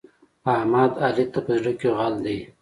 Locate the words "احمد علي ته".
0.53-1.39